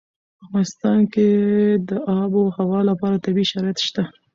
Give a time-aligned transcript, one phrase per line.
[0.37, 1.27] په افغانستان کې
[1.89, 1.91] د
[2.21, 4.03] آب وهوا لپاره طبیعي شرایط شته.